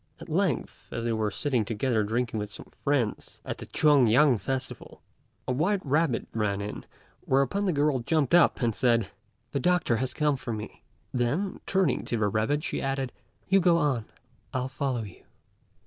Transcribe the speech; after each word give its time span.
At 0.19 0.29
length, 0.29 0.87
as 0.91 1.03
they 1.05 1.13
were 1.13 1.29
sitting 1.29 1.63
together 1.63 2.01
drinking 2.03 2.39
with 2.39 2.51
some 2.51 2.71
friends 2.83 3.39
at 3.45 3.59
the 3.59 3.67
Tuan 3.67 4.07
yang 4.07 4.39
festival, 4.39 5.03
a 5.47 5.51
white 5.51 5.85
rabbit 5.85 6.27
ran 6.33 6.59
in, 6.59 6.87
whereupon 7.25 7.65
the 7.65 7.71
girl 7.71 7.99
jumped 7.99 8.33
up 8.33 8.63
and 8.63 8.73
said, 8.73 9.11
"The 9.51 9.59
doctor 9.59 9.97
has 9.97 10.15
come 10.15 10.37
for 10.37 10.53
me;" 10.53 10.81
then, 11.13 11.59
turning 11.67 12.03
to 12.05 12.17
the 12.17 12.29
rabbit, 12.29 12.63
she 12.63 12.81
added, 12.81 13.11
"You 13.47 13.59
go 13.59 13.77
on: 13.77 14.05
I'll 14.55 14.69
follow 14.69 15.03
you." 15.03 15.23